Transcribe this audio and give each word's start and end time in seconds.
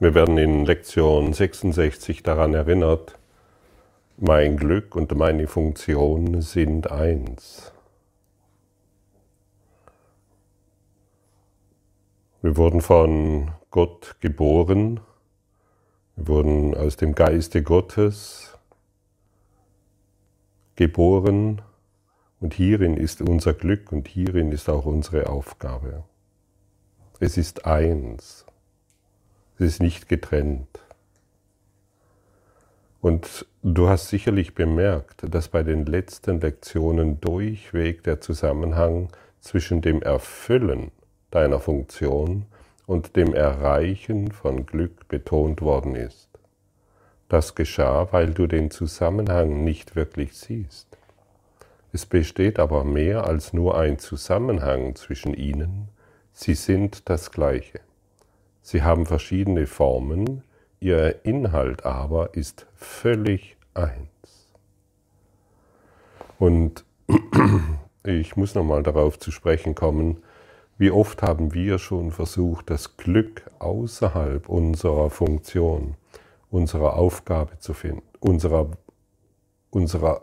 Wir 0.00 0.12
werden 0.12 0.38
in 0.38 0.64
Lektion 0.64 1.32
66 1.32 2.24
daran 2.24 2.52
erinnert, 2.52 3.16
mein 4.16 4.56
Glück 4.56 4.96
und 4.96 5.14
meine 5.14 5.46
Funktion 5.46 6.42
sind 6.42 6.90
eins. 6.90 7.72
Wir 12.42 12.56
wurden 12.56 12.80
von 12.80 13.52
Gott 13.70 14.16
geboren, 14.20 15.00
wir 16.16 16.28
wurden 16.28 16.76
aus 16.76 16.96
dem 16.96 17.14
Geiste 17.14 17.62
Gottes 17.62 18.58
geboren 20.74 21.62
und 22.40 22.52
hierin 22.52 22.96
ist 22.96 23.22
unser 23.22 23.54
Glück 23.54 23.92
und 23.92 24.08
hierin 24.08 24.50
ist 24.50 24.68
auch 24.68 24.86
unsere 24.86 25.28
Aufgabe. 25.28 26.02
Es 27.20 27.36
ist 27.36 27.64
eins, 27.64 28.43
es 29.58 29.66
ist 29.66 29.82
nicht 29.82 30.08
getrennt. 30.08 30.80
Und 33.00 33.46
du 33.62 33.88
hast 33.88 34.08
sicherlich 34.08 34.54
bemerkt, 34.54 35.22
dass 35.28 35.48
bei 35.48 35.62
den 35.62 35.84
letzten 35.84 36.40
Lektionen 36.40 37.20
durchweg 37.20 38.02
der 38.02 38.20
Zusammenhang 38.20 39.10
zwischen 39.40 39.82
dem 39.82 40.00
Erfüllen 40.00 40.90
deiner 41.30 41.60
Funktion 41.60 42.46
und 42.86 43.16
dem 43.16 43.34
Erreichen 43.34 44.32
von 44.32 44.64
Glück 44.66 45.06
betont 45.08 45.60
worden 45.60 45.96
ist. 45.96 46.28
Das 47.28 47.54
geschah, 47.54 48.08
weil 48.10 48.32
du 48.32 48.46
den 48.46 48.70
Zusammenhang 48.70 49.64
nicht 49.64 49.96
wirklich 49.96 50.34
siehst. 50.34 50.86
Es 51.92 52.06
besteht 52.06 52.58
aber 52.58 52.84
mehr 52.84 53.26
als 53.26 53.52
nur 53.52 53.78
ein 53.78 53.98
Zusammenhang 53.98 54.96
zwischen 54.96 55.34
ihnen, 55.34 55.88
sie 56.32 56.54
sind 56.54 57.08
das 57.08 57.30
Gleiche. 57.30 57.80
Sie 58.66 58.82
haben 58.82 59.04
verschiedene 59.04 59.66
Formen, 59.66 60.42
ihr 60.80 61.26
Inhalt 61.26 61.84
aber 61.84 62.32
ist 62.32 62.66
völlig 62.74 63.58
eins. 63.74 64.48
Und 66.38 66.86
ich 68.04 68.36
muss 68.36 68.54
nochmal 68.54 68.82
darauf 68.82 69.18
zu 69.18 69.30
sprechen 69.32 69.74
kommen, 69.74 70.22
wie 70.78 70.90
oft 70.90 71.20
haben 71.20 71.52
wir 71.52 71.78
schon 71.78 72.10
versucht, 72.10 72.70
das 72.70 72.96
Glück 72.96 73.42
außerhalb 73.58 74.48
unserer 74.48 75.10
Funktion, 75.10 75.96
unserer 76.50 76.94
Aufgabe 76.96 77.58
zu 77.58 77.74
finden, 77.74 78.08
unserer, 78.18 78.70
unserer 79.68 80.22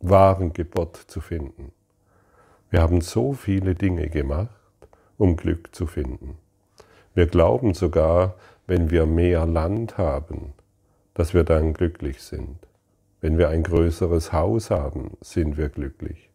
wahren 0.00 0.52
Geburt 0.52 0.96
zu 0.96 1.20
finden. 1.20 1.70
Wir 2.70 2.82
haben 2.82 3.00
so 3.02 3.34
viele 3.34 3.76
Dinge 3.76 4.08
gemacht, 4.08 4.50
um 5.16 5.36
Glück 5.36 5.72
zu 5.72 5.86
finden. 5.86 6.38
Wir 7.14 7.26
glauben 7.26 7.74
sogar, 7.74 8.34
wenn 8.66 8.90
wir 8.90 9.06
mehr 9.06 9.46
Land 9.46 9.98
haben, 9.98 10.52
dass 11.14 11.32
wir 11.32 11.44
dann 11.44 11.72
glücklich 11.72 12.22
sind. 12.22 12.58
Wenn 13.20 13.38
wir 13.38 13.48
ein 13.48 13.62
größeres 13.62 14.32
Haus 14.32 14.70
haben, 14.70 15.16
sind 15.20 15.56
wir 15.56 15.68
glücklich. 15.68 16.28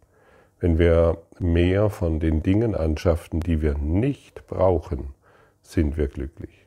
Wenn 0.59 0.79
wir 0.79 1.21
mehr 1.37 1.89
von 1.89 2.19
den 2.19 2.43
Dingen 2.43 2.75
anschaffen, 2.75 3.41
die 3.41 3.61
wir 3.61 3.77
nicht 3.77 4.47
brauchen, 4.47 5.13
sind 5.61 5.97
wir 5.97 6.07
glücklich. 6.07 6.65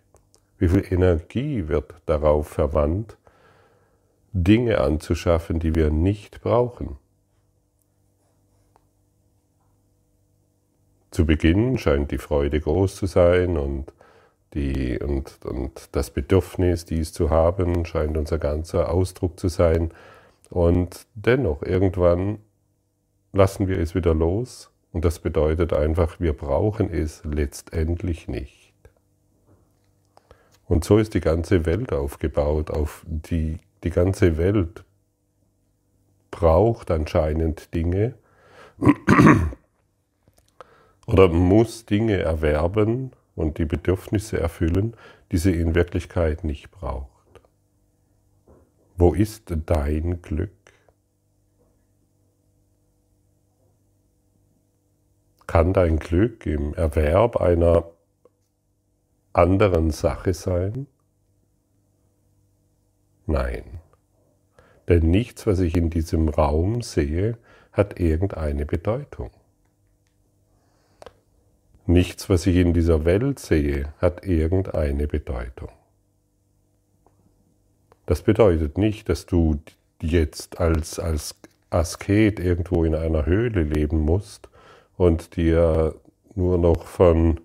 Wie 0.59 0.69
viel 0.69 0.85
Energie 0.93 1.69
wird 1.69 1.95
darauf 2.07 2.49
verwandt, 2.49 3.17
Dinge 4.33 4.81
anzuschaffen, 4.81 5.59
die 5.59 5.75
wir 5.75 5.91
nicht 5.91 6.41
brauchen? 6.41 6.97
Zu 11.11 11.27
Beginn 11.27 11.77
scheint 11.79 12.11
die 12.11 12.19
Freude 12.19 12.61
groß 12.61 12.97
zu 12.97 13.07
sein 13.07 13.59
und, 13.59 13.93
die, 14.55 14.99
und, 14.99 15.45
und 15.45 15.89
das 15.93 16.11
Bedürfnis, 16.11 16.85
dies 16.85 17.13
zu 17.13 17.31
haben, 17.31 17.85
scheint 17.85 18.17
unser 18.17 18.39
ganzer 18.39 18.91
Ausdruck 18.91 19.39
zu 19.39 19.49
sein. 19.49 19.93
Und 20.51 21.07
dennoch, 21.15 21.63
irgendwann 21.63 22.39
lassen 23.33 23.69
wir 23.69 23.79
es 23.79 23.95
wieder 23.95 24.15
los 24.15 24.71
und 24.93 25.05
das 25.05 25.19
bedeutet 25.19 25.73
einfach, 25.73 26.21
wir 26.21 26.35
brauchen 26.35 26.93
es 26.93 27.23
letztendlich 27.25 28.29
nicht. 28.29 28.75
Und 30.67 30.85
so 30.85 30.99
ist 30.99 31.15
die 31.15 31.21
ganze 31.21 31.67
Welt 31.67 31.93
aufgebaut. 31.93 32.71
Auf 32.71 33.05
die, 33.07 33.59
die 33.85 33.91
ganze 33.91 34.37
Welt 34.37 34.85
braucht 36.31 36.91
anscheinend 36.91 37.75
Dinge 37.75 38.15
oder 41.07 41.29
muss 41.29 41.85
Dinge 41.85 42.19
erwerben 42.19 43.13
und 43.35 43.59
die 43.59 43.65
Bedürfnisse 43.65 44.39
erfüllen, 44.39 44.97
die 45.31 45.39
sie 45.39 45.55
in 45.55 45.75
Wirklichkeit 45.75 46.45
nicht 46.45 46.71
braucht. 46.71 47.09
Wo 48.97 49.15
ist 49.15 49.53
dein 49.67 50.23
Glück? 50.23 50.51
Kann 55.47 55.73
dein 55.73 55.99
Glück 55.99 56.47
im 56.47 56.73
Erwerb 56.75 57.37
einer 57.37 57.91
anderen 59.33 59.91
Sache 59.91 60.35
sein? 60.35 60.87
Nein. 63.27 63.81
Denn 64.89 65.11
nichts, 65.11 65.47
was 65.47 65.61
ich 65.61 65.77
in 65.77 65.91
diesem 65.91 66.29
Raum 66.29 66.83
sehe, 66.83 67.39
hat 67.73 67.99
irgendeine 67.99 68.67
Bedeutung. 68.67 69.31
Nichts, 71.93 72.31
was 72.31 72.47
ich 72.47 72.57
in 72.57 72.73
dieser 72.73 73.05
Welt 73.05 73.39
sehe, 73.39 73.93
hat 73.99 74.25
irgendeine 74.25 75.07
Bedeutung. 75.07 75.69
Das 78.07 78.23
bedeutet 78.23 78.79
nicht, 78.79 79.11
dass 79.11 79.27
du 79.27 79.61
jetzt 80.01 80.59
als, 80.59 80.99
als 80.99 81.35
Asket 81.69 82.41
irgendwo 82.41 82.85
in 82.85 82.95
einer 82.95 83.27
Höhle 83.27 83.65
leben 83.65 84.01
musst 84.01 84.49
und 84.97 85.37
dir 85.37 85.95
nur 86.35 86.57
noch 86.57 86.87
von 86.87 87.41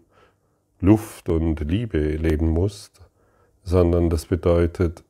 Luft 0.79 1.27
und 1.27 1.59
Liebe 1.59 2.11
leben 2.15 2.47
musst, 2.47 3.01
sondern 3.65 4.09
das 4.09 4.27
bedeutet, 4.27 5.03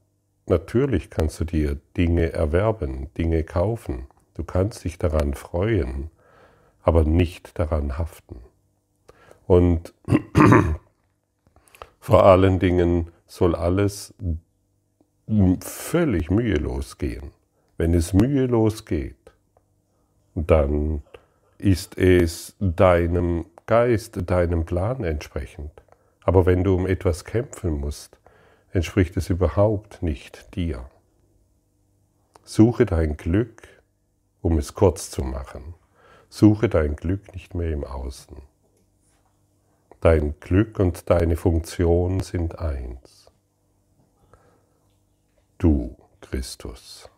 natürlich 0.47 1.11
kannst 1.11 1.39
du 1.41 1.43
dir 1.45 1.77
Dinge 1.95 2.33
erwerben, 2.33 3.13
Dinge 3.15 3.43
kaufen, 3.43 4.07
du 4.33 4.43
kannst 4.43 4.83
dich 4.83 4.97
daran 4.97 5.35
freuen, 5.35 6.09
aber 6.81 7.03
nicht 7.03 7.59
daran 7.59 7.99
haften. 7.99 8.46
Und 9.47 9.93
vor 11.99 12.25
allen 12.25 12.59
Dingen 12.59 13.11
soll 13.25 13.55
alles 13.55 14.13
völlig 15.61 16.29
mühelos 16.29 16.97
gehen. 16.97 17.31
Wenn 17.77 17.93
es 17.93 18.13
mühelos 18.13 18.85
geht, 18.85 19.15
dann 20.35 21.01
ist 21.57 21.97
es 21.97 22.55
deinem 22.59 23.45
Geist, 23.65 24.29
deinem 24.29 24.65
Plan 24.65 25.03
entsprechend. 25.03 25.71
Aber 26.23 26.45
wenn 26.45 26.63
du 26.63 26.75
um 26.75 26.85
etwas 26.85 27.25
kämpfen 27.25 27.79
musst, 27.79 28.17
entspricht 28.71 29.17
es 29.17 29.29
überhaupt 29.29 30.03
nicht 30.03 30.55
dir. 30.55 30.89
Suche 32.43 32.85
dein 32.85 33.17
Glück, 33.17 33.63
um 34.41 34.57
es 34.57 34.73
kurz 34.73 35.09
zu 35.09 35.23
machen. 35.23 35.73
Suche 36.29 36.69
dein 36.69 36.95
Glück 36.95 37.33
nicht 37.33 37.55
mehr 37.55 37.71
im 37.71 37.83
Außen. 37.83 38.37
Dein 40.01 40.35
Glück 40.39 40.79
und 40.79 41.09
deine 41.09 41.35
Funktion 41.35 42.19
sind 42.19 42.59
eins. 42.59 43.31
Du, 45.57 45.97
Christus. 46.21 47.09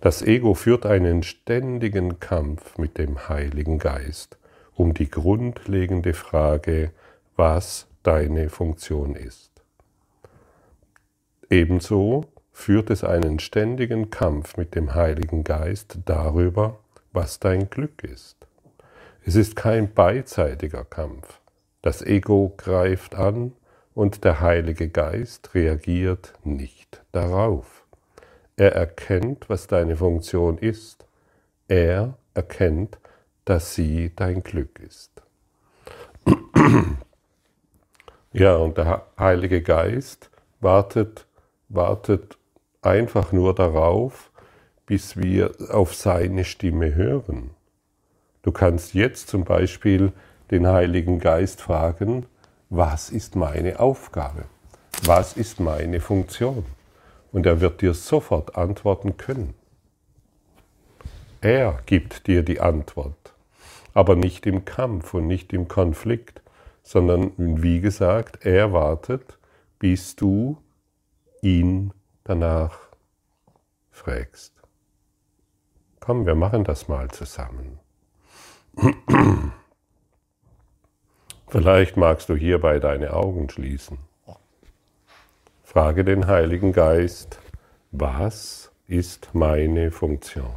Das 0.00 0.22
Ego 0.22 0.54
führt 0.54 0.86
einen 0.86 1.22
ständigen 1.22 2.20
Kampf 2.20 2.78
mit 2.78 2.98
dem 2.98 3.28
Heiligen 3.28 3.78
Geist 3.78 4.38
um 4.74 4.94
die 4.94 5.10
grundlegende 5.10 6.14
Frage, 6.14 6.92
was 7.36 7.86
deine 8.02 8.48
Funktion 8.48 9.14
ist. 9.14 9.50
Ebenso 11.50 12.26
führt 12.52 12.90
es 12.90 13.04
einen 13.04 13.38
ständigen 13.40 14.10
Kampf 14.10 14.56
mit 14.56 14.74
dem 14.74 14.94
Heiligen 14.94 15.44
Geist 15.44 15.98
darüber, 16.06 16.78
was 17.12 17.40
dein 17.40 17.68
Glück 17.68 18.04
ist. 18.04 18.39
Es 19.24 19.36
ist 19.36 19.54
kein 19.56 19.92
beidseitiger 19.92 20.84
Kampf. 20.84 21.40
Das 21.82 22.02
Ego 22.02 22.54
greift 22.56 23.14
an 23.14 23.52
und 23.94 24.24
der 24.24 24.40
Heilige 24.40 24.88
Geist 24.88 25.54
reagiert 25.54 26.34
nicht 26.42 27.02
darauf. 27.12 27.84
Er 28.56 28.74
erkennt, 28.74 29.48
was 29.48 29.66
deine 29.66 29.96
Funktion 29.96 30.58
ist. 30.58 31.06
Er 31.68 32.18
erkennt, 32.34 32.98
dass 33.44 33.74
sie 33.74 34.12
dein 34.14 34.42
Glück 34.42 34.80
ist. 34.80 35.22
Ja, 38.32 38.54
und 38.56 38.78
der 38.78 39.06
Heilige 39.18 39.60
Geist 39.60 40.30
wartet, 40.60 41.26
wartet 41.68 42.38
einfach 42.80 43.32
nur 43.32 43.56
darauf, 43.56 44.30
bis 44.86 45.16
wir 45.16 45.52
auf 45.70 45.96
seine 45.96 46.44
Stimme 46.44 46.94
hören. 46.94 47.50
Du 48.42 48.52
kannst 48.52 48.94
jetzt 48.94 49.28
zum 49.28 49.44
Beispiel 49.44 50.12
den 50.50 50.66
Heiligen 50.66 51.18
Geist 51.18 51.60
fragen, 51.60 52.26
was 52.70 53.10
ist 53.10 53.36
meine 53.36 53.80
Aufgabe? 53.80 54.44
Was 55.04 55.36
ist 55.36 55.60
meine 55.60 56.00
Funktion? 56.00 56.64
Und 57.32 57.46
er 57.46 57.60
wird 57.60 57.80
dir 57.80 57.94
sofort 57.94 58.56
antworten 58.56 59.16
können. 59.16 59.54
Er 61.40 61.80
gibt 61.86 62.26
dir 62.26 62.42
die 62.42 62.60
Antwort, 62.60 63.34
aber 63.94 64.16
nicht 64.16 64.46
im 64.46 64.64
Kampf 64.64 65.14
und 65.14 65.26
nicht 65.26 65.52
im 65.52 65.68
Konflikt, 65.68 66.42
sondern 66.82 67.32
wie 67.36 67.80
gesagt, 67.80 68.44
er 68.44 68.72
wartet, 68.72 69.38
bis 69.78 70.16
du 70.16 70.58
ihn 71.40 71.92
danach 72.24 72.78
fragst. 73.90 74.52
Komm, 76.00 76.26
wir 76.26 76.34
machen 76.34 76.64
das 76.64 76.88
mal 76.88 77.08
zusammen. 77.10 77.78
Vielleicht 81.48 81.96
magst 81.96 82.28
du 82.28 82.36
hierbei 82.36 82.78
deine 82.78 83.12
Augen 83.12 83.50
schließen. 83.50 83.98
Frage 85.62 86.04
den 86.04 86.26
Heiligen 86.26 86.72
Geist, 86.72 87.38
was 87.90 88.72
ist 88.86 89.30
meine 89.34 89.90
Funktion? 89.90 90.54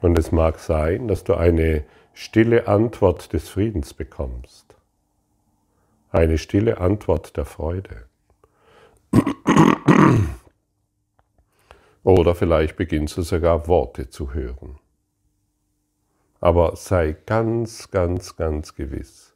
Und 0.00 0.18
es 0.18 0.32
mag 0.32 0.58
sein, 0.58 1.08
dass 1.08 1.24
du 1.24 1.34
eine 1.34 1.84
stille 2.14 2.68
Antwort 2.68 3.32
des 3.32 3.48
Friedens 3.48 3.92
bekommst, 3.92 4.76
eine 6.10 6.38
stille 6.38 6.78
Antwort 6.78 7.36
der 7.36 7.44
Freude. 7.44 8.06
Oder 12.04 12.36
vielleicht 12.36 12.76
beginnst 12.76 13.16
du 13.16 13.22
sogar 13.22 13.66
Worte 13.66 14.10
zu 14.10 14.32
hören. 14.32 14.78
Aber 16.40 16.76
sei 16.76 17.16
ganz, 17.26 17.90
ganz, 17.90 18.36
ganz 18.36 18.76
gewiss, 18.76 19.34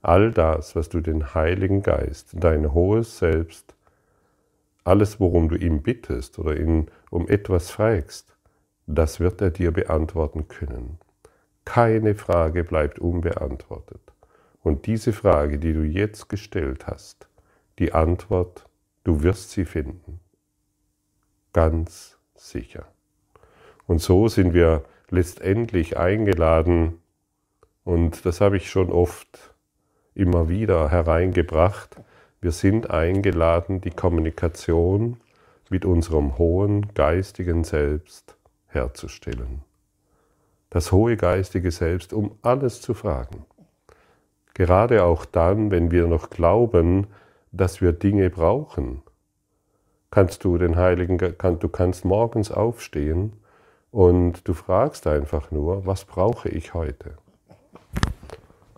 all 0.00 0.30
das, 0.30 0.76
was 0.76 0.88
du 0.88 1.00
den 1.00 1.34
Heiligen 1.34 1.82
Geist, 1.82 2.28
dein 2.34 2.72
hohes 2.72 3.18
Selbst, 3.18 3.74
alles, 4.84 5.18
worum 5.18 5.48
du 5.48 5.56
ihm 5.56 5.82
bittest 5.82 6.38
oder 6.38 6.56
ihn 6.56 6.92
um 7.10 7.28
etwas 7.28 7.70
fragst, 7.70 8.36
das 8.86 9.18
wird 9.18 9.40
er 9.40 9.50
dir 9.50 9.72
beantworten 9.72 10.46
können. 10.46 10.98
Keine 11.64 12.14
Frage 12.14 12.64
bleibt 12.64 12.98
unbeantwortet. 12.98 14.00
Und 14.62 14.86
diese 14.86 15.12
Frage, 15.12 15.58
die 15.58 15.72
du 15.72 15.82
jetzt 15.82 16.28
gestellt 16.28 16.86
hast, 16.86 17.28
die 17.78 17.92
Antwort, 17.92 18.66
du 19.04 19.22
wirst 19.22 19.50
sie 19.50 19.64
finden. 19.64 20.20
Ganz 21.52 22.18
sicher. 22.34 22.86
Und 23.86 24.00
so 24.00 24.28
sind 24.28 24.54
wir 24.54 24.84
letztendlich 25.08 25.96
eingeladen, 25.96 27.00
und 27.84 28.24
das 28.26 28.40
habe 28.40 28.56
ich 28.56 28.70
schon 28.70 28.92
oft 28.92 29.54
immer 30.14 30.48
wieder 30.48 30.90
hereingebracht, 30.90 31.96
wir 32.40 32.52
sind 32.52 32.90
eingeladen, 32.90 33.80
die 33.80 33.90
Kommunikation 33.90 35.18
mit 35.68 35.84
unserem 35.84 36.38
hohen 36.38 36.92
geistigen 36.94 37.64
Selbst 37.64 38.36
herzustellen. 38.68 39.62
Das 40.70 40.92
hohe 40.92 41.16
geistige 41.16 41.70
Selbst, 41.72 42.12
um 42.12 42.36
alles 42.42 42.80
zu 42.80 42.94
fragen. 42.94 43.44
Gerade 44.54 45.04
auch 45.04 45.24
dann, 45.24 45.70
wenn 45.70 45.90
wir 45.90 46.06
noch 46.06 46.30
glauben, 46.30 47.08
dass 47.52 47.80
wir 47.80 47.92
Dinge 47.92 48.30
brauchen, 48.30 49.02
kannst 50.10 50.44
du 50.44 50.58
den 50.58 50.76
Heiligen, 50.76 51.18
du 51.18 51.68
kannst 51.68 52.04
morgens 52.04 52.50
aufstehen 52.50 53.32
und 53.90 54.46
du 54.46 54.54
fragst 54.54 55.06
einfach 55.06 55.50
nur, 55.50 55.86
was 55.86 56.04
brauche 56.04 56.48
ich 56.48 56.74
heute? 56.74 57.14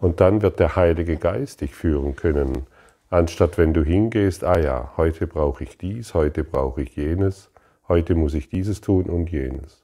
Und 0.00 0.20
dann 0.20 0.42
wird 0.42 0.58
der 0.58 0.76
Heilige 0.76 1.16
Geist 1.16 1.60
dich 1.60 1.74
führen 1.74 2.16
können, 2.16 2.66
anstatt 3.10 3.58
wenn 3.58 3.74
du 3.74 3.84
hingehst, 3.84 4.44
ah 4.44 4.58
ja, 4.58 4.92
heute 4.96 5.26
brauche 5.26 5.64
ich 5.64 5.78
dies, 5.78 6.14
heute 6.14 6.44
brauche 6.44 6.82
ich 6.82 6.96
jenes, 6.96 7.50
heute 7.88 8.14
muss 8.14 8.34
ich 8.34 8.48
dieses 8.48 8.80
tun 8.80 9.06
und 9.06 9.30
jenes. 9.30 9.81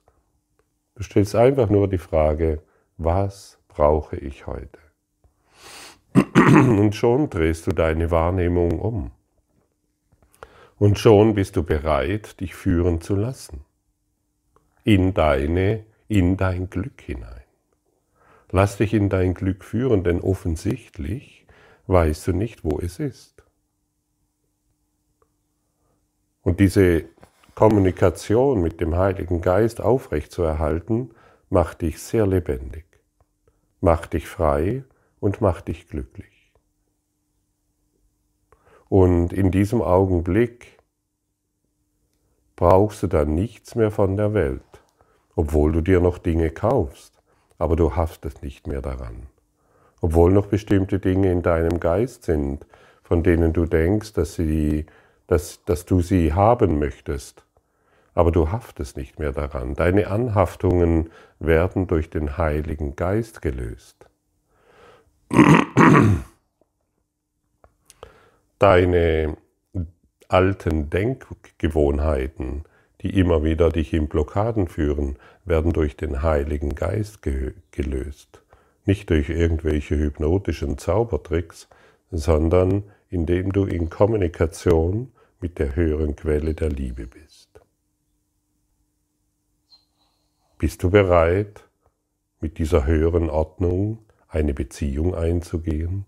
Du 0.99 1.05
stellst 1.05 1.37
einfach 1.37 1.71
nur 1.71 1.87
die 1.87 1.97
Frage, 1.97 2.61
was 2.97 3.61
brauche 3.69 4.17
ich 4.17 4.49
heute? 4.49 4.81
Und 6.45 6.97
schon 6.97 7.31
drehst 7.31 7.69
du 7.69 7.71
deine 7.71 8.11
Wahrnehmung 8.11 8.81
um. 8.81 9.13
Und 10.77 10.99
schon 10.99 11.35
bist 11.35 11.55
du 11.55 11.63
bereit, 11.63 12.41
dich 12.41 12.57
führen 12.57 13.01
zu 13.01 13.15
lassen. 13.15 13.65
In 14.83 15.15
deine, 15.15 15.85
in 16.09 16.37
dein 16.37 16.69
Glück 16.69 17.01
hinein. 17.01 17.45
Lass 18.51 18.79
dich 18.79 18.93
in 18.93 19.09
dein 19.09 19.35
Glück 19.35 19.63
führen, 19.63 20.03
denn 20.03 20.21
offensichtlich 20.21 21.47
weißt 21.87 22.27
du 22.27 22.33
nicht, 22.33 22.65
wo 22.65 22.81
es 22.81 22.99
ist. 22.99 23.45
Und 26.43 26.59
diese 26.59 27.05
Kommunikation 27.59 28.63
mit 28.63 28.81
dem 28.81 28.97
Heiligen 28.97 29.41
Geist 29.41 29.81
aufrechtzuerhalten, 29.81 31.11
macht 31.51 31.83
dich 31.83 32.01
sehr 32.01 32.25
lebendig, 32.25 32.85
macht 33.81 34.13
dich 34.13 34.29
frei 34.29 34.85
und 35.19 35.41
macht 35.41 35.67
dich 35.67 35.89
glücklich. 35.89 36.53
Und 38.89 39.33
in 39.33 39.51
diesem 39.51 39.83
Augenblick 39.83 40.79
brauchst 42.55 43.03
du 43.03 43.09
dann 43.09 43.35
nichts 43.35 43.75
mehr 43.75 43.91
von 43.91 44.17
der 44.17 44.35
Welt, 44.35 44.85
obwohl 45.35 45.73
du 45.73 45.81
dir 45.81 45.99
noch 45.99 46.19
Dinge 46.19 46.53
kaufst, 46.53 47.21
aber 47.59 47.75
du 47.75 47.97
haftest 47.97 48.41
nicht 48.41 48.69
mehr 48.69 48.83
daran. 48.83 49.27
Obwohl 50.01 50.31
noch 50.31 50.47
bestimmte 50.47 51.01
Dinge 51.01 51.33
in 51.33 51.43
deinem 51.43 51.81
Geist 51.81 52.23
sind, 52.23 52.65
von 53.03 53.25
denen 53.25 53.53
du 53.53 53.67
denkst, 53.67 54.13
dass, 54.13 54.37
sie, 54.37 54.87
dass, 55.27 55.65
dass 55.65 55.87
du 55.87 56.03
sie 56.03 56.33
haben 56.33 56.79
möchtest, 56.79 57.48
aber 58.19 58.33
du 58.33 58.51
haftest 58.51 58.97
nicht 58.97 59.21
mehr 59.21 59.31
daran. 59.31 59.75
Deine 59.75 60.09
Anhaftungen 60.09 61.11
werden 61.39 61.87
durch 61.87 62.11
den 62.11 62.37
Heiligen 62.37 62.97
Geist 62.97 63.43
gelöst. 63.43 64.07
Deine 68.59 69.37
alten 70.27 70.91
Denkgewohnheiten, 70.91 72.65
die 73.03 73.17
immer 73.17 73.45
wieder 73.45 73.69
dich 73.69 73.93
in 73.93 74.09
Blockaden 74.09 74.67
führen, 74.67 75.17
werden 75.45 75.73
durch 75.73 75.97
den 75.97 76.21
Heiligen 76.21 76.75
Geist 76.75 77.21
gelöst. 77.71 78.43
Nicht 78.85 79.11
durch 79.11 79.29
irgendwelche 79.29 79.97
hypnotischen 79.97 80.77
Zaubertricks, 80.77 81.69
sondern 82.11 82.83
indem 83.11 83.53
du 83.53 83.65
in 83.65 83.91
Kommunikation 83.91 85.13
mit 85.39 85.61
der 85.61 85.77
höheren 85.77 86.17
Quelle 86.17 86.55
der 86.55 86.71
Liebe 86.71 87.07
bist. 87.07 87.28
Bist 90.59 90.83
du 90.83 90.91
bereit, 90.91 91.69
mit 92.41 92.59
dieser 92.59 92.85
höheren 92.85 93.31
Ordnung 93.31 94.05
eine 94.27 94.55
Beziehung 94.55 95.15
einzugehen? 95.15 96.05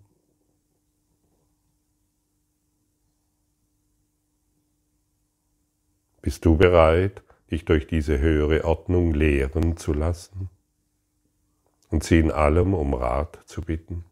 Bist 6.21 6.45
du 6.45 6.57
bereit, 6.57 7.23
dich 7.52 7.64
durch 7.64 7.87
diese 7.87 8.19
höhere 8.19 8.64
Ordnung 8.64 9.14
lehren 9.14 9.76
zu 9.76 9.92
lassen 9.92 10.50
und 11.90 12.02
sie 12.02 12.19
in 12.19 12.33
allem 12.33 12.75
um 12.75 12.92
Rat 12.95 13.38
zu 13.47 13.62
bitten? 13.62 14.04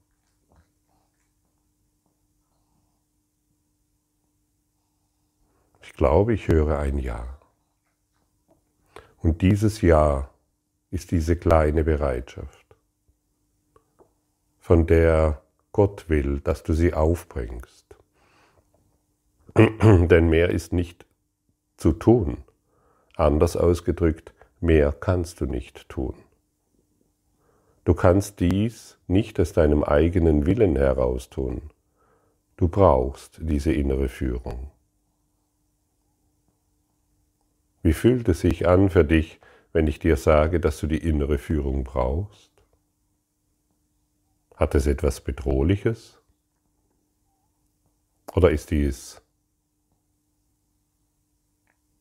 Ich 5.82 5.92
glaube, 5.94 6.32
ich 6.32 6.46
höre 6.46 6.78
ein 6.78 6.98
Ja. 6.98 7.37
Und 9.28 9.42
dieses 9.42 9.82
Ja 9.82 10.30
ist 10.90 11.10
diese 11.10 11.36
kleine 11.36 11.84
Bereitschaft, 11.84 12.64
von 14.58 14.86
der 14.86 15.42
Gott 15.70 16.08
will, 16.08 16.40
dass 16.40 16.62
du 16.62 16.72
sie 16.72 16.94
aufbringst. 16.94 17.94
Denn 19.54 20.30
mehr 20.30 20.48
ist 20.48 20.72
nicht 20.72 21.04
zu 21.76 21.92
tun. 21.92 22.38
Anders 23.16 23.58
ausgedrückt, 23.58 24.32
mehr 24.60 24.92
kannst 24.92 25.42
du 25.42 25.44
nicht 25.44 25.90
tun. 25.90 26.14
Du 27.84 27.92
kannst 27.92 28.40
dies 28.40 28.96
nicht 29.08 29.38
aus 29.40 29.52
deinem 29.52 29.84
eigenen 29.84 30.46
Willen 30.46 30.74
heraus 30.74 31.28
tun. 31.28 31.68
Du 32.56 32.68
brauchst 32.68 33.40
diese 33.42 33.74
innere 33.74 34.08
Führung. 34.08 34.70
Wie 37.88 37.94
fühlt 37.94 38.28
es 38.28 38.40
sich 38.40 38.68
an 38.68 38.90
für 38.90 39.02
dich, 39.02 39.40
wenn 39.72 39.86
ich 39.86 39.98
dir 39.98 40.18
sage, 40.18 40.60
dass 40.60 40.78
du 40.78 40.86
die 40.86 40.98
innere 40.98 41.38
Führung 41.38 41.84
brauchst? 41.84 42.52
Hat 44.56 44.74
es 44.74 44.86
etwas 44.86 45.22
Bedrohliches? 45.22 46.20
Oder 48.34 48.50
ist 48.50 48.72
dies 48.72 49.22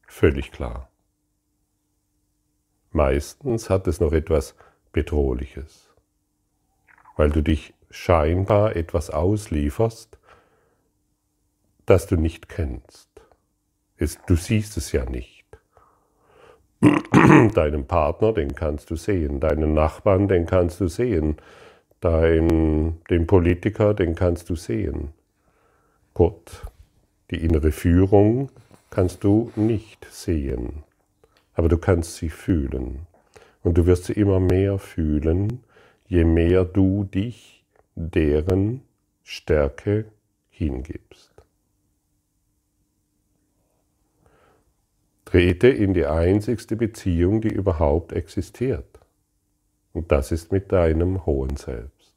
völlig 0.05 0.51
klar? 0.51 0.91
Meistens 2.91 3.69
hat 3.69 3.87
es 3.87 4.01
noch 4.01 4.11
etwas 4.11 4.55
Bedrohliches, 4.91 5.89
weil 7.15 7.29
du 7.29 7.41
dich 7.41 7.73
scheinbar 7.89 8.75
etwas 8.75 9.09
auslieferst, 9.09 10.17
das 11.85 12.07
du 12.07 12.17
nicht 12.17 12.49
kennst. 12.49 13.09
du 14.27 14.35
siehst 14.35 14.75
es 14.75 14.91
ja 14.91 15.05
nicht. 15.05 15.36
Deinen 17.53 17.85
Partner, 17.85 18.33
den 18.33 18.55
kannst 18.55 18.89
du 18.89 18.95
sehen. 18.95 19.39
Deinen 19.39 19.73
Nachbarn, 19.73 20.27
den 20.27 20.45
kannst 20.45 20.79
du 20.79 20.87
sehen. 20.87 21.37
Dein, 22.01 22.97
den 23.09 23.27
Politiker, 23.27 23.93
den 23.93 24.15
kannst 24.15 24.49
du 24.49 24.55
sehen. 24.55 25.09
Gott, 26.13 26.63
die 27.31 27.43
innere 27.43 27.71
Führung 27.71 28.49
kannst 28.89 29.23
du 29.23 29.51
nicht 29.55 30.05
sehen 30.09 30.83
aber 31.57 31.69
du 31.69 31.77
kannst 31.77 32.15
sie 32.17 32.29
fühlen. 32.29 33.07
Und 33.63 33.77
du 33.77 33.85
wirst 33.87 34.05
sie 34.05 34.13
immer 34.13 34.39
mehr 34.39 34.77
fühlen, 34.77 35.63
je 36.07 36.23
mehr 36.23 36.63
du 36.63 37.03
dich 37.03 37.65
deren 37.95 38.81
Stärke 39.23 40.05
hingibst. 40.49 41.26
Trete 45.27 45.67
in 45.67 45.93
die 45.93 46.05
einzigste 46.05 46.77
Beziehung, 46.77 47.41
die 47.41 47.49
überhaupt 47.49 48.13
existiert. 48.13 48.97
Und 49.91 50.09
das 50.13 50.31
ist 50.31 50.53
mit 50.53 50.71
deinem 50.71 51.25
hohen 51.25 51.57
Selbst. 51.57 52.15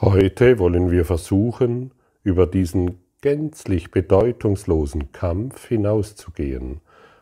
Heute 0.00 0.58
wollen 0.58 0.90
wir 0.90 1.04
versuchen, 1.04 1.92
über 2.24 2.48
diesen 2.48 2.98
gänzlich 3.20 3.92
bedeutungslosen 3.92 5.12
Kampf 5.12 5.68
hinauszugehen 5.68 6.80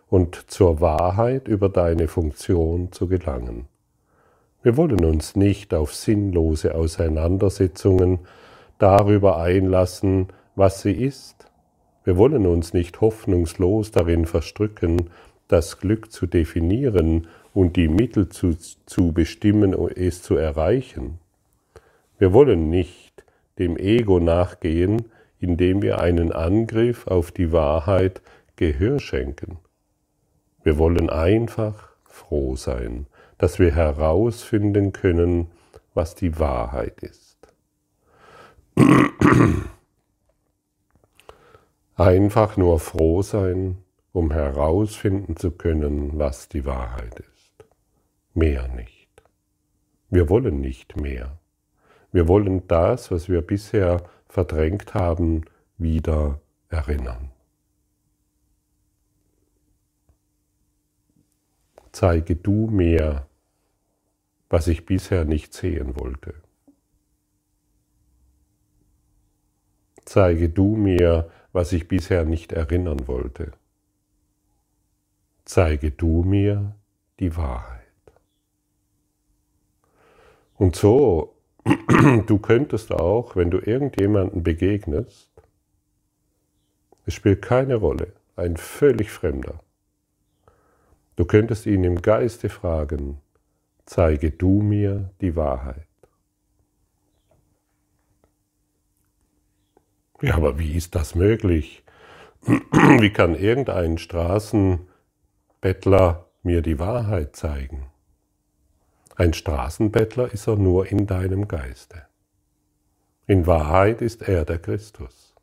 und 0.09 0.51
zur 0.51 0.81
Wahrheit 0.81 1.47
über 1.47 1.69
deine 1.69 2.09
Funktion 2.09 2.91
zu 2.91 3.07
gelangen. 3.07 3.69
Wir 4.63 4.79
wollen 4.79 5.05
uns 5.05 5.37
nicht 5.37 5.75
auf 5.75 5.95
sinnlose 5.95 6.75
Auseinandersetzungen 6.75 8.21
darüber 8.79 9.37
einlassen, 9.37 10.29
was 10.55 10.81
sie 10.81 10.93
ist. 10.93 11.51
Wir 12.07 12.17
wollen 12.17 12.47
uns 12.47 12.73
nicht 12.73 13.01
hoffnungslos 13.01 13.91
darin 13.91 14.27
verstrücken, 14.27 15.11
das 15.49 15.81
Glück 15.81 16.13
zu 16.13 16.27
definieren 16.27 17.27
und 17.53 17.75
die 17.75 17.89
Mittel 17.89 18.29
zu, 18.29 18.55
zu 18.55 19.13
bestimmen, 19.13 19.75
es 19.97 20.23
zu 20.23 20.37
erreichen. 20.37 21.19
Wir 22.17 22.33
wollen 22.33 22.71
nicht 22.71 23.25
dem 23.59 23.77
Ego 23.77 24.21
nachgehen, 24.21 25.07
indem 25.41 25.83
wir 25.83 25.99
einen 26.01 26.31
Angriff 26.31 27.09
auf 27.09 27.33
die 27.33 27.51
Wahrheit 27.51 28.23
Gehör 28.55 29.01
schenken. 29.01 29.59
Wir 30.63 30.79
wollen 30.79 31.11
einfach 31.11 31.91
froh 32.05 32.55
sein, 32.55 33.07
dass 33.37 33.59
wir 33.59 33.75
herausfinden 33.75 34.93
können, 34.93 35.49
was 35.93 36.15
die 36.15 36.39
Wahrheit 36.39 37.03
ist. 37.03 37.37
Einfach 41.97 42.59
nur 42.59 42.79
froh 42.79 43.23
sein, 43.23 43.79
um 44.13 44.31
herausfinden 44.31 45.37
zu 45.37 45.51
können, 45.51 46.19
was 46.19 46.47
die 46.47 46.67
Wahrheit 46.67 47.21
ist. 47.21 47.65
Mehr 48.35 48.69
nicht. 48.69 49.09
Wir 50.11 50.29
wollen 50.29 50.61
nicht 50.61 51.01
mehr. 51.01 51.39
Wir 52.13 52.29
wollen 52.29 52.69
das, 52.69 53.11
was 53.11 53.31
wir 53.31 53.41
bisher 53.41 54.03
verdrängt 54.29 54.93
haben, 54.93 55.47
wieder 55.79 56.39
erinnern. 56.69 57.31
Zeige 61.93 62.37
du 62.37 62.67
mir, 62.67 63.27
was 64.51 64.67
ich 64.69 64.85
bisher 64.85 65.25
nicht 65.25 65.55
sehen 65.55 65.99
wollte. 65.99 66.35
Zeige 70.05 70.51
du 70.51 70.77
mir, 70.77 71.31
was 71.57 71.73
ich 71.73 71.89
bisher 71.89 72.27
nicht 72.27 72.53
erinnern 72.53 73.09
wollte. 73.09 73.53
Zeige 75.47 75.91
du 75.91 76.23
mir 76.23 76.77
die 77.19 77.35
Wahrheit. 77.35 77.81
Und 80.57 80.77
so 80.77 81.35
du 82.27 82.39
könntest 82.41 82.93
auch, 82.93 83.37
wenn 83.37 83.51
du 83.51 83.57
irgendjemanden 83.57 84.43
begegnest, 84.43 85.31
es 87.07 87.15
spielt 87.15 87.41
keine 87.41 87.77
Rolle, 87.77 88.13
ein 88.37 88.59
völlig 88.59 89.11
Fremder, 89.11 89.61
du 91.17 91.25
könntest 91.25 91.65
ihn 91.65 91.85
im 91.85 92.03
Geiste 92.03 92.51
fragen, 92.51 93.23
zeige 93.87 94.31
du 94.31 94.61
mir 94.61 95.09
die 95.23 95.37
Wahrheit. 95.37 95.89
Ja, 100.23 100.37
aber 100.37 100.59
wie 100.59 100.75
ist 100.75 100.95
das 100.95 101.15
möglich? 101.15 101.83
Wie 102.47 103.11
kann 103.11 103.35
irgendein 103.35 103.99
Straßenbettler 103.99 106.27
mir 106.43 106.63
die 106.63 106.79
Wahrheit 106.79 107.35
zeigen? 107.35 107.91
Ein 109.17 109.33
Straßenbettler 109.33 110.33
ist 110.33 110.47
er 110.47 110.57
nur 110.57 110.87
in 110.87 111.07
deinem 111.07 111.49
Geiste. 111.49 112.03
In 113.27 113.47
Wahrheit 113.47 114.01
ist 114.01 114.23
er 114.23 114.45
der 114.45 114.59
Christus. 114.59 115.35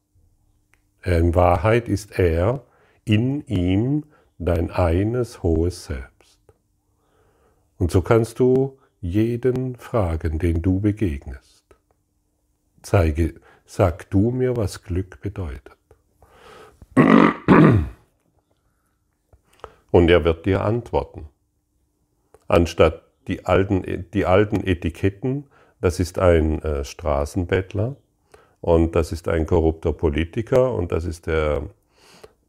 In 1.04 1.36
Wahrheit 1.36 1.90
ist 1.90 2.18
er 2.18 2.64
in 3.04 3.46
ihm 3.48 4.06
dein 4.38 4.72
eines 4.72 5.44
hohes 5.44 5.86
Selbst. 5.86 6.40
Und 7.78 7.92
so 7.92 8.02
kannst 8.02 8.40
du 8.40 8.80
jeden 9.02 9.76
fragen, 9.76 10.40
den 10.40 10.62
du 10.62 10.80
begegnest. 10.80 11.66
Zeige, 12.82 13.36
sag 13.66 14.10
du 14.10 14.32
mir, 14.32 14.56
was 14.58 14.84
Glück 14.84 15.22
bedeutet. 15.22 15.78
Und 19.92 20.10
er 20.10 20.24
wird 20.24 20.46
dir 20.46 20.64
antworten. 20.64 21.30
Anstatt 22.48 23.04
die 23.28 23.46
alten, 23.46 24.06
die 24.14 24.26
alten 24.26 24.66
Etiketten, 24.66 25.46
das 25.82 26.00
ist 26.00 26.20
ein 26.20 26.62
äh, 26.62 26.84
Straßenbettler 26.84 27.96
und 28.62 28.96
das 28.96 29.12
ist 29.12 29.28
ein 29.28 29.46
korrupter 29.46 29.94
Politiker 29.94 30.74
und 30.74 30.92
das 30.92 31.06
ist 31.06 31.28
der 31.28 31.64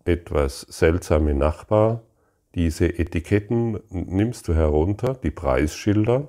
etwas 0.05 0.61
seltsame 0.63 1.35
Nachbar. 1.35 2.03
Diese 2.55 2.87
Etiketten 2.87 3.81
nimmst 3.91 4.47
du 4.47 4.55
herunter, 4.55 5.15
die 5.15 5.31
Preisschilder. 5.31 6.29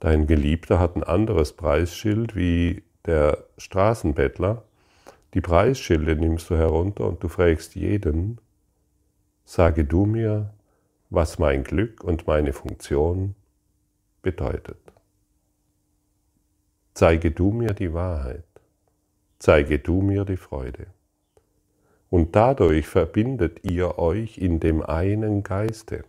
Dein 0.00 0.26
Geliebter 0.26 0.78
hat 0.78 0.96
ein 0.96 1.02
anderes 1.02 1.54
Preisschild 1.54 2.36
wie 2.36 2.82
der 3.06 3.44
Straßenbettler. 3.58 4.62
Die 5.34 5.40
Preisschilde 5.40 6.16
nimmst 6.16 6.50
du 6.50 6.56
herunter 6.56 7.06
und 7.06 7.22
du 7.22 7.28
fragst 7.28 7.74
jeden, 7.74 8.40
sage 9.44 9.84
du 9.84 10.06
mir, 10.06 10.52
was 11.10 11.38
mein 11.38 11.62
Glück 11.62 12.02
und 12.02 12.26
meine 12.26 12.52
Funktion 12.52 13.34
bedeutet. 14.22 14.78
Zeige 16.94 17.30
du 17.30 17.52
mir 17.52 17.74
die 17.74 17.92
Wahrheit, 17.92 18.44
zeige 19.38 19.78
du 19.78 20.00
mir 20.00 20.24
die 20.24 20.36
Freude. 20.36 20.86
Und 22.08 22.34
dadurch 22.34 22.86
verbindet 22.86 23.60
ihr 23.64 23.98
euch 23.98 24.38
in 24.38 24.60
dem 24.60 24.82
einen 24.82 25.42
Geiste, 25.42 26.04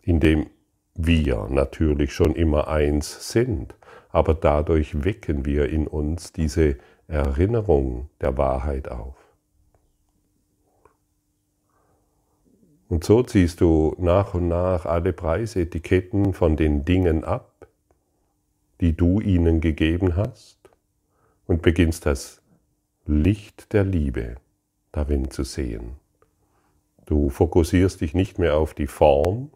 in 0.00 0.20
dem 0.20 0.48
wir 0.94 1.48
natürlich 1.50 2.12
schon 2.12 2.34
immer 2.34 2.68
eins 2.68 3.32
sind, 3.32 3.74
aber 4.10 4.34
dadurch 4.34 5.04
wecken 5.04 5.44
wir 5.44 5.68
in 5.68 5.86
uns 5.86 6.32
diese 6.32 6.76
Erinnerung 7.08 8.08
der 8.20 8.36
Wahrheit 8.36 8.88
auf. 8.88 9.16
Und 12.88 13.04
so 13.04 13.22
ziehst 13.22 13.62
du 13.62 13.96
nach 13.98 14.34
und 14.34 14.48
nach 14.48 14.84
alle 14.84 15.14
Preisetiketten 15.14 16.34
von 16.34 16.56
den 16.56 16.84
Dingen 16.84 17.24
ab, 17.24 17.66
die 18.82 18.94
du 18.94 19.20
ihnen 19.20 19.62
gegeben 19.62 20.16
hast, 20.16 20.58
und 21.46 21.62
beginnst 21.62 22.04
das 22.04 22.42
Licht 23.06 23.72
der 23.72 23.84
Liebe 23.84 24.36
darin 24.92 25.30
zu 25.30 25.42
sehen. 25.42 25.96
Du 27.06 27.30
fokussierst 27.30 28.00
dich 28.00 28.14
nicht 28.14 28.38
mehr 28.38 28.56
auf 28.56 28.74
die 28.74 28.86
Form, 28.86 29.50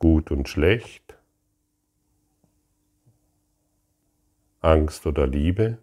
gut 0.00 0.32
und 0.32 0.48
schlecht, 0.48 1.16
Angst 4.60 5.06
oder 5.06 5.28
Liebe, 5.28 5.78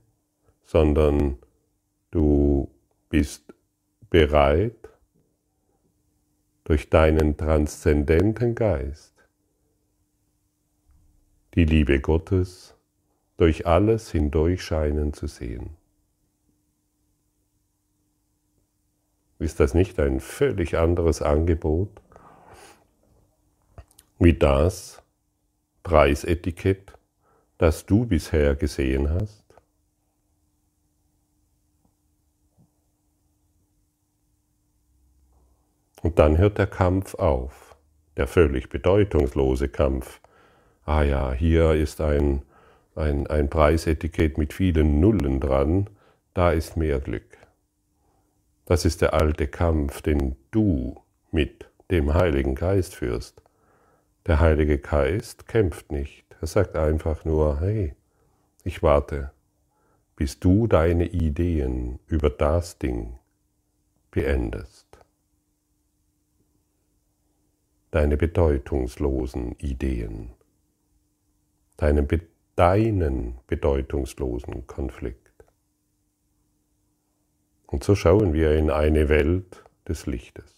sondern 0.65 1.37
du 2.11 2.69
bist 3.09 3.53
bereit, 4.09 4.89
durch 6.65 6.89
deinen 6.89 7.37
transzendenten 7.37 8.53
Geist 8.53 9.13
die 11.53 11.63
Liebe 11.63 12.01
Gottes 12.01 12.75
durch 13.37 13.65
alles 13.65 14.11
hindurch 14.11 14.63
scheinen 14.63 15.13
zu 15.13 15.27
sehen. 15.27 15.77
Ist 19.39 19.61
das 19.61 19.73
nicht 19.73 19.97
ein 19.99 20.19
völlig 20.19 20.77
anderes 20.77 21.21
Angebot 21.21 22.01
wie 24.19 24.33
das 24.33 25.01
Preisetikett, 25.83 26.93
das 27.57 27.85
du 27.85 28.05
bisher 28.05 28.55
gesehen 28.55 29.09
hast? 29.09 29.43
Und 36.01 36.19
dann 36.19 36.37
hört 36.37 36.57
der 36.57 36.67
Kampf 36.67 37.15
auf, 37.15 37.75
der 38.15 38.27
völlig 38.27 38.69
bedeutungslose 38.69 39.67
Kampf. 39.67 40.21
Ah 40.85 41.03
ja, 41.03 41.33
hier 41.33 41.73
ist 41.73 41.99
ein, 42.01 42.43
ein, 42.95 43.27
ein 43.27 43.49
Preisetikett 43.49 44.37
mit 44.37 44.53
vielen 44.53 44.99
Nullen 44.99 45.39
dran, 45.39 45.89
da 46.33 46.51
ist 46.51 46.77
mehr 46.77 46.99
Glück. 46.99 47.37
Das 48.65 48.85
ist 48.85 49.01
der 49.01 49.13
alte 49.13 49.47
Kampf, 49.47 50.01
den 50.01 50.35
du 50.51 51.01
mit 51.31 51.69
dem 51.89 52.13
Heiligen 52.13 52.55
Geist 52.55 52.95
führst. 52.95 53.41
Der 54.27 54.41
Heilige 54.41 54.77
Geist 54.77 55.47
kämpft 55.47 55.89
nicht. 55.89 56.25
Er 56.41 56.47
sagt 56.47 56.75
einfach 56.75 57.23
nur, 57.23 57.61
hey, 57.61 57.95
ich 58.65 58.83
warte, 58.83 59.31
bis 60.17 60.41
du 60.41 60.67
deine 60.67 61.07
Ideen 61.07 61.99
über 62.07 62.29
das 62.29 62.77
Ding 62.77 63.17
beendest. 64.11 64.85
Deine 67.91 68.17
bedeutungslosen 68.17 69.53
Ideen, 69.59 70.31
deinen, 71.77 72.05
deinen 72.57 73.37
bedeutungslosen 73.47 74.67
Konflikt. 74.67 75.45
Und 77.65 77.85
so 77.85 77.95
schauen 77.95 78.33
wir 78.33 78.57
in 78.57 78.71
eine 78.71 79.07
Welt 79.07 79.63
des 79.87 80.05
Lichtes. 80.05 80.56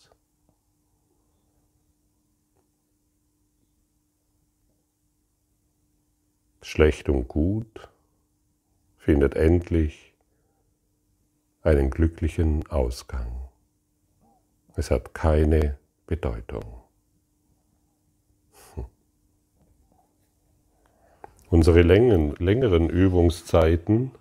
Schlecht 6.62 7.10
und 7.10 7.28
gut 7.28 7.90
findet 8.98 9.36
endlich 9.36 10.14
einen 11.64 11.90
glücklichen 11.90 12.68
Ausgang. 12.70 13.50
Es 14.76 14.92
hat 14.92 15.14
keine 15.14 15.78
Bedeutung. 16.08 16.82
Hm. 18.76 18.86
Unsere 21.50 21.82
längeren 21.82 22.90
Übungszeiten 22.90 24.12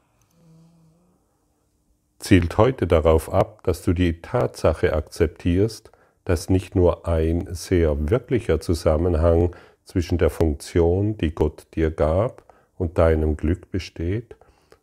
zielt 2.19 2.59
heute 2.59 2.87
darauf 2.87 3.33
ab, 3.33 3.63
dass 3.65 3.83
du 3.83 3.93
die 3.93 4.21
Tatsache 4.21 4.93
akzeptierst, 4.93 5.91
dass 6.25 6.51
nicht 6.51 6.75
nur 6.75 7.07
ein 7.07 7.49
sehr 7.55 8.11
wirklicher 8.11 8.61
Zusammenhang 8.61 9.55
zwischen 9.89 10.19
der 10.19 10.29
Funktion, 10.29 11.17
die 11.17 11.35
Gott 11.35 11.67
dir 11.75 11.91
gab, 11.91 12.45
und 12.77 12.99
deinem 12.99 13.39
Glück 13.39 13.71
besteht, 13.71 14.37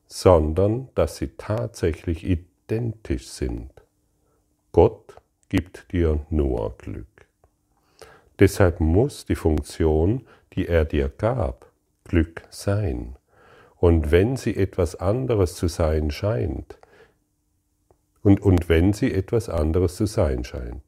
sondern 0.08 0.90
dass 0.96 1.18
sie 1.18 1.30
tatsächlich 1.38 2.26
identisch 2.26 3.28
sind. 3.28 3.70
Gott 4.72 5.16
gibt 5.48 5.94
dir 5.94 6.26
nur 6.32 6.76
Glück. 6.80 7.06
Deshalb 8.40 8.80
muss 8.80 9.26
die 9.26 9.36
Funktion, 9.36 10.26
die 10.54 10.68
er 10.68 10.86
dir 10.86 11.08
gab, 11.08 11.72
Glück 12.04 12.42
sein. 12.50 13.16
Und 13.78 14.10
wenn 14.12 14.36
sie 14.36 14.56
etwas 14.56 14.96
anderes 14.96 15.56
zu 15.56 15.68
sein 15.68 16.10
scheint, 16.10 16.80
und, 18.24 18.42
und 18.42 18.70
wenn 18.70 18.92
sie 18.92 19.14
etwas 19.14 19.50
anderes 19.50 19.98
zu 19.98 20.08
sein 20.08 20.44
scheint. 20.44 20.82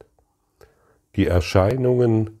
Die 1.14 1.28
Erscheinungen, 1.28 2.40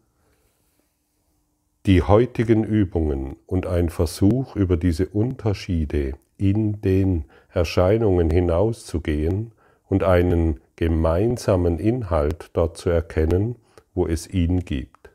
die 1.88 2.02
heutigen 2.02 2.64
Übungen 2.64 3.36
und 3.46 3.64
ein 3.64 3.88
Versuch 3.88 4.56
über 4.56 4.76
diese 4.76 5.08
Unterschiede 5.08 6.18
in 6.36 6.82
den 6.82 7.24
Erscheinungen 7.48 8.28
hinauszugehen 8.28 9.52
und 9.88 10.04
einen 10.04 10.60
gemeinsamen 10.76 11.78
Inhalt 11.78 12.50
dort 12.52 12.76
zu 12.76 12.90
erkennen, 12.90 13.56
wo 13.94 14.06
es 14.06 14.28
ihn 14.28 14.66
gibt. 14.66 15.08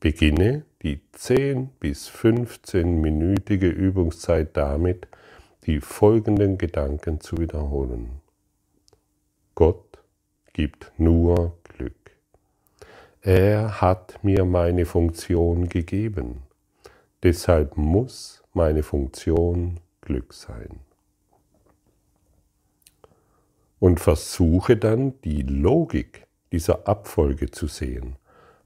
Beginne 0.00 0.64
die 0.82 1.00
10 1.12 1.68
bis 1.78 2.10
15-minütige 2.10 3.68
Übungszeit 3.68 4.56
damit, 4.56 5.06
die 5.64 5.78
folgenden 5.78 6.58
Gedanken 6.58 7.20
zu 7.20 7.38
wiederholen. 7.38 8.20
Gott 9.54 10.00
gibt 10.54 10.90
nur. 10.98 11.56
Er 13.26 13.80
hat 13.80 14.22
mir 14.22 14.44
meine 14.44 14.84
Funktion 14.84 15.70
gegeben. 15.70 16.42
Deshalb 17.22 17.78
muss 17.78 18.42
meine 18.52 18.82
Funktion 18.82 19.80
Glück 20.02 20.34
sein. 20.34 20.80
Und 23.80 23.98
versuche 23.98 24.76
dann 24.76 25.18
die 25.22 25.40
Logik 25.40 26.26
dieser 26.52 26.86
Abfolge 26.86 27.50
zu 27.50 27.66
sehen, 27.66 28.16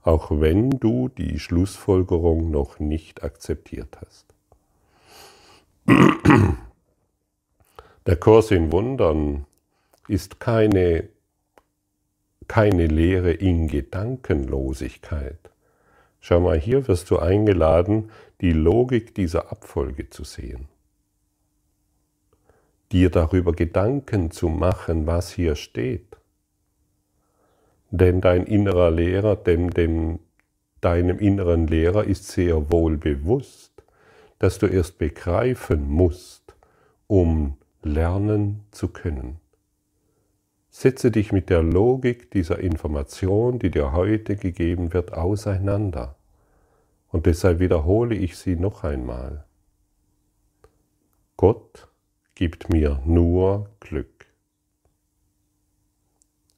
auch 0.01 0.29
wenn 0.29 0.71
du 0.71 1.07
die 1.07 1.39
Schlussfolgerung 1.39 2.51
noch 2.51 2.79
nicht 2.79 3.23
akzeptiert 3.23 3.97
hast. 4.01 4.25
Der 8.05 8.17
Kurs 8.17 8.51
in 8.51 8.73
Wundern 8.73 9.45
ist 10.09 10.41
keine, 10.41 11.07
keine 12.49 12.87
Lehre 12.87 13.31
in 13.31 13.67
Gedankenlosigkeit. 13.67 15.37
Schau 16.19 16.41
mal, 16.41 16.59
hier 16.59 16.89
wirst 16.89 17.09
du 17.11 17.19
eingeladen, 17.19 18.11
die 18.41 18.51
Logik 18.51 19.15
dieser 19.15 19.51
Abfolge 19.51 20.09
zu 20.09 20.23
sehen. 20.25 20.67
Dir 22.91 23.11
darüber 23.11 23.53
Gedanken 23.53 24.31
zu 24.31 24.49
machen, 24.49 25.05
was 25.05 25.31
hier 25.31 25.55
steht. 25.55 26.17
Denn 27.91 28.19
dein 28.19 28.45
innerer 28.45 28.89
Lehrer, 28.89 29.35
dem, 29.35 29.69
dem, 29.69 30.19
deinem 30.81 31.19
inneren 31.19 31.67
Lehrer 31.67 32.03
ist 32.03 32.27
sehr 32.29 32.71
wohl 32.71 32.97
bewusst, 32.97 33.83
dass 34.39 34.57
du 34.57 34.65
erst 34.65 34.97
begreifen 34.97 35.87
musst, 35.87 36.55
um 37.05 37.57
lernen 37.83 38.61
zu 38.71 38.87
können. 38.87 39.39
Setze 40.69 41.11
dich 41.11 41.31
mit 41.31 41.49
der 41.49 41.63
Logik 41.63 42.31
dieser 42.31 42.59
Information, 42.59 43.59
die 43.59 43.71
dir 43.71 43.91
heute 43.91 44.35
gegeben 44.35 44.93
wird, 44.93 45.13
auseinander. 45.13 46.15
Und 47.11 47.25
deshalb 47.25 47.59
wiederhole 47.59 48.15
ich 48.15 48.37
sie 48.37 48.55
noch 48.55 48.83
einmal. 48.83 49.45
Gott 51.37 51.87
gibt 52.35 52.69
mir 52.69 53.01
nur 53.05 53.69
Glück. 53.79 54.27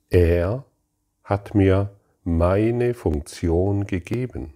Er 0.10 0.66
hat 1.24 1.56
mir 1.56 1.96
meine 2.24 2.94
Funktion 2.94 3.86
gegeben. 3.86 4.54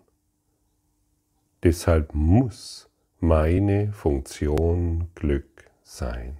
Deshalb 1.63 2.13
muss 2.13 2.89
meine 3.19 3.93
Funktion 3.93 5.07
Glück 5.15 5.71
sein. 5.83 6.37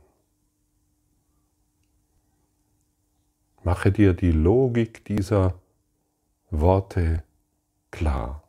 Mache 3.65 3.91
dir 3.91 4.13
die 4.13 4.31
Logik 4.31 5.03
dieser 5.05 5.55
Worte 6.51 7.23
klar. 7.89 8.43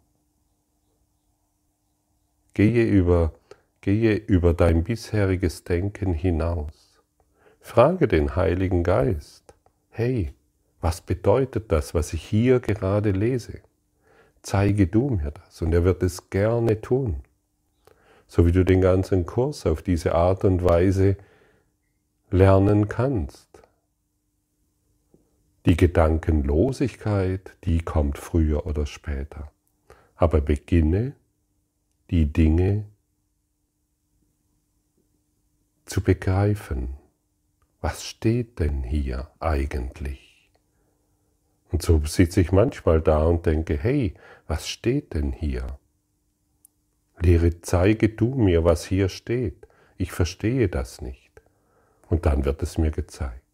Gehe 2.53 2.85
über, 2.85 3.33
gehe 3.81 4.15
über 4.15 4.53
dein 4.53 4.85
bisheriges 4.85 5.65
Denken 5.65 6.13
hinaus. 6.13 7.01
Frage 7.61 8.09
den 8.09 8.37
Heiligen 8.37 8.85
Geist, 8.85 9.55
hey, 9.89 10.35
was 10.83 11.01
bedeutet 11.01 11.73
das, 11.73 11.95
was 11.95 12.13
ich 12.13 12.23
hier 12.23 12.61
gerade 12.61 13.13
lese? 13.13 13.61
Zeige 14.43 14.87
du 14.87 15.09
mir 15.09 15.31
das 15.31 15.63
und 15.63 15.73
er 15.73 15.85
wird 15.85 16.03
es 16.03 16.29
gerne 16.29 16.83
tun. 16.83 17.23
So 18.29 18.45
wie 18.45 18.53
du 18.53 18.67
den 18.67 18.83
ganzen 18.83 19.25
Kurs 19.25 19.65
auf 19.65 19.81
diese 19.81 20.15
Art 20.15 20.45
und 20.45 20.63
Weise 20.63 21.17
lernen 22.31 22.89
kannst. 22.89 23.66
Die 25.67 25.77
Gedankenlosigkeit, 25.77 27.57
die 27.65 27.81
kommt 27.81 28.19
früher 28.19 28.67
oder 28.67 28.87
später. 28.87 29.51
Aber 30.15 30.41
beginne 30.41 31.17
die 32.11 32.33
Dinge 32.33 32.85
zu 35.85 36.03
begreifen. 36.03 36.97
Was 37.81 38.05
steht 38.05 38.61
denn 38.61 38.85
hier 38.85 39.31
eigentlich? 39.41 40.51
Und 41.73 41.83
so 41.83 42.01
sitze 42.05 42.41
ich 42.41 42.53
manchmal 42.53 43.01
da 43.01 43.25
und 43.25 43.45
denke, 43.45 43.77
hey, 43.77 44.15
was 44.47 44.69
steht 44.69 45.15
denn 45.15 45.33
hier? 45.33 45.79
Lehre, 47.19 47.61
zeige 47.61 48.09
du 48.09 48.35
mir, 48.37 48.63
was 48.63 48.85
hier 48.85 49.09
steht. 49.09 49.67
Ich 49.97 50.13
verstehe 50.13 50.69
das 50.69 51.01
nicht. 51.01 51.33
Und 52.09 52.25
dann 52.25 52.45
wird 52.45 52.63
es 52.63 52.79
mir 52.79 52.93
gezeigt. 52.93 53.46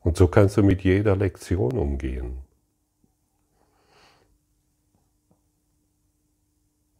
Und 0.00 0.16
so 0.16 0.28
kannst 0.28 0.56
du 0.56 0.62
mit 0.62 0.82
jeder 0.82 1.16
Lektion 1.16 1.72
umgehen. 1.72 2.38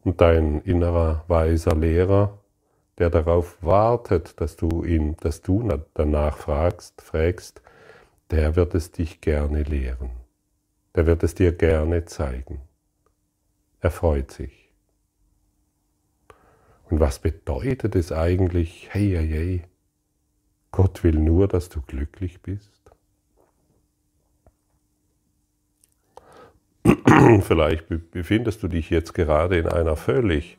Und 0.05 0.21
dein 0.21 0.61
innerer 0.63 1.25
weiser 1.29 1.75
Lehrer, 1.75 2.39
der 2.99 3.11
darauf 3.11 3.63
wartet, 3.63 4.41
dass 4.41 4.57
du 4.57 4.85
ihn, 4.85 5.17
dass 5.19 5.43
du 5.43 5.69
danach 5.95 6.39
fragst, 6.39 7.01
fragst, 7.03 7.63
der 8.31 8.57
wird 8.57 8.75
es 8.75 8.91
dich 8.91 9.21
gerne 9.21 9.63
lehren. 9.63 10.11
Der 10.95 11.07
wird 11.07 11.23
es 11.23 11.35
dir 11.35 11.53
gerne 11.53 12.05
zeigen. 12.07 12.61
Er 13.81 13.91
freut 13.91 14.31
sich. 14.33 14.73
Und 16.91 17.01
was 17.01 17.19
bedeutet 17.19 17.95
es 17.95 18.13
eigentlich, 18.13 18.89
hey, 18.93 19.11
hey, 19.11 19.29
hey, 19.29 19.63
Gott 20.73 21.05
will 21.05 21.19
nur, 21.19 21.47
dass 21.49 21.69
du 21.69 21.83
glücklich 21.83 22.43
bist? 22.43 22.78
Vielleicht 27.43 27.87
befindest 28.11 28.63
du 28.63 28.69
dich 28.69 28.91
jetzt 28.91 29.15
gerade 29.15 29.59
in 29.59 29.67
einer 29.67 29.97
völlig 29.97 30.59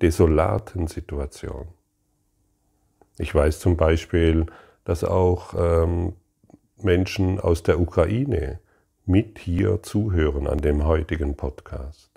desolaten 0.00 0.86
Situation. 0.86 1.68
Ich 3.18 3.34
weiß 3.34 3.60
zum 3.60 3.76
Beispiel, 3.76 4.46
dass 4.84 5.04
auch 5.04 5.54
ähm, 5.56 6.14
Menschen 6.82 7.40
aus 7.40 7.62
der 7.62 7.80
Ukraine 7.80 8.60
mit 9.04 9.38
hier 9.38 9.82
zuhören 9.82 10.46
an 10.46 10.58
dem 10.58 10.84
heutigen 10.84 11.36
Podcast. 11.36 12.10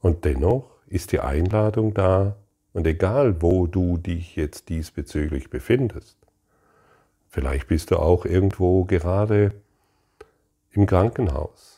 Und 0.00 0.24
dennoch 0.24 0.70
ist 0.86 1.12
die 1.12 1.20
Einladung 1.20 1.94
da, 1.94 2.36
und 2.74 2.86
egal 2.86 3.42
wo 3.42 3.66
du 3.66 3.96
dich 3.96 4.36
jetzt 4.36 4.68
diesbezüglich 4.68 5.50
befindest, 5.50 6.16
vielleicht 7.28 7.66
bist 7.66 7.90
du 7.90 7.96
auch 7.96 8.24
irgendwo 8.24 8.84
gerade 8.84 9.52
im 10.70 10.86
Krankenhaus. 10.86 11.77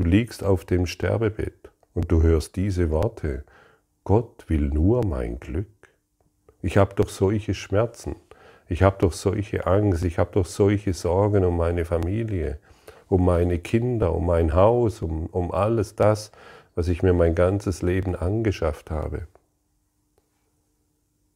Du 0.00 0.06
liegst 0.06 0.42
auf 0.42 0.64
dem 0.64 0.86
Sterbebett 0.86 1.70
und 1.92 2.10
du 2.10 2.22
hörst 2.22 2.56
diese 2.56 2.88
Worte. 2.88 3.44
Gott 4.02 4.46
will 4.48 4.70
nur 4.70 5.04
mein 5.04 5.38
Glück. 5.38 5.90
Ich 6.62 6.78
habe 6.78 6.94
doch 6.94 7.10
solche 7.10 7.52
Schmerzen. 7.52 8.16
Ich 8.66 8.82
habe 8.82 8.96
doch 8.98 9.12
solche 9.12 9.66
Angst. 9.66 10.02
Ich 10.04 10.18
habe 10.18 10.30
doch 10.32 10.46
solche 10.46 10.94
Sorgen 10.94 11.44
um 11.44 11.58
meine 11.58 11.84
Familie, 11.84 12.58
um 13.10 13.26
meine 13.26 13.58
Kinder, 13.58 14.14
um 14.14 14.24
mein 14.24 14.54
Haus, 14.54 15.02
um, 15.02 15.26
um 15.26 15.52
alles 15.52 15.96
das, 15.96 16.32
was 16.74 16.88
ich 16.88 17.02
mir 17.02 17.12
mein 17.12 17.34
ganzes 17.34 17.82
Leben 17.82 18.16
angeschafft 18.16 18.90
habe. 18.90 19.26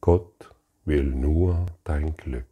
Gott 0.01 0.49
will 0.85 1.03
nur 1.03 1.67
dein 1.83 2.17
Glück. 2.17 2.47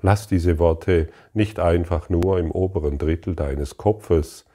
Lass 0.00 0.28
diese 0.28 0.58
Worte 0.58 1.10
nicht 1.34 1.60
einfach 1.60 2.08
nur 2.08 2.38
im 2.38 2.50
oberen 2.50 2.96
Drittel 2.96 3.36
deines 3.36 3.76
Kopfes 3.76 4.46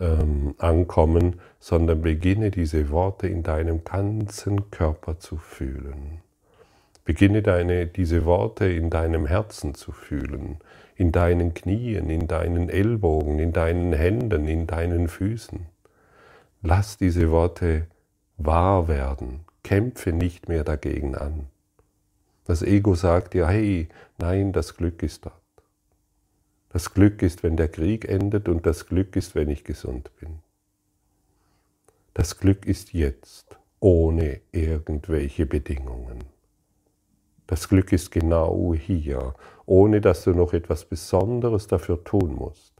ähm, 0.00 0.54
ankommen, 0.58 1.40
sondern 1.60 2.02
beginne 2.02 2.50
diese 2.50 2.90
Worte 2.90 3.28
in 3.28 3.42
deinem 3.42 3.84
ganzen 3.84 4.70
Körper 4.70 5.18
zu 5.18 5.36
fühlen. 5.36 6.20
Beginne 7.04 7.42
deine, 7.42 7.86
diese 7.86 8.24
Worte 8.24 8.66
in 8.66 8.90
deinem 8.90 9.26
Herzen 9.26 9.74
zu 9.74 9.92
fühlen, 9.92 10.58
in 10.94 11.10
deinen 11.10 11.54
Knien, 11.54 12.10
in 12.10 12.28
deinen 12.28 12.68
Ellbogen, 12.68 13.38
in 13.38 13.52
deinen 13.52 13.92
Händen, 13.92 14.46
in 14.46 14.66
deinen 14.66 15.08
Füßen. 15.08 15.66
Lass 16.60 16.98
diese 16.98 17.30
Worte 17.30 17.86
wahr 18.36 18.88
werden. 18.88 19.40
Kämpfe 19.62 20.12
nicht 20.12 20.48
mehr 20.48 20.64
dagegen 20.64 21.14
an. 21.14 21.46
Das 22.44 22.62
Ego 22.62 22.94
sagt 22.94 23.34
dir, 23.34 23.46
hey, 23.46 23.88
nein, 24.18 24.52
das 24.52 24.76
Glück 24.76 25.02
ist 25.02 25.26
dort. 25.26 25.37
Das 26.70 26.92
Glück 26.92 27.22
ist, 27.22 27.42
wenn 27.42 27.56
der 27.56 27.68
Krieg 27.68 28.08
endet 28.08 28.48
und 28.48 28.66
das 28.66 28.86
Glück 28.86 29.16
ist, 29.16 29.34
wenn 29.34 29.48
ich 29.48 29.64
gesund 29.64 30.10
bin. 30.20 30.40
Das 32.12 32.38
Glück 32.38 32.66
ist 32.66 32.92
jetzt, 32.92 33.56
ohne 33.80 34.40
irgendwelche 34.52 35.46
Bedingungen. 35.46 36.24
Das 37.46 37.68
Glück 37.68 37.92
ist 37.92 38.10
genau 38.10 38.74
hier, 38.74 39.34
ohne 39.64 40.00
dass 40.02 40.24
du 40.24 40.32
noch 40.32 40.52
etwas 40.52 40.84
Besonderes 40.84 41.66
dafür 41.66 42.04
tun 42.04 42.34
musst, 42.34 42.74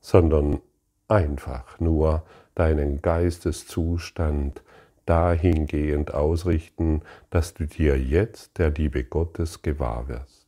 sondern 0.00 0.60
einfach 1.08 1.80
nur 1.80 2.24
deinen 2.54 3.00
Geisteszustand 3.00 4.62
dahingehend 5.06 6.12
ausrichten, 6.12 7.02
dass 7.30 7.54
du 7.54 7.66
dir 7.66 7.98
jetzt 7.98 8.58
der 8.58 8.70
Liebe 8.70 9.04
Gottes 9.04 9.62
gewahr 9.62 10.08
wirst. 10.08 10.39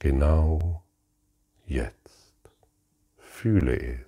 Genau 0.00 0.82
jetzt. 1.66 2.32
Fühle 3.18 3.76
es. 3.76 4.07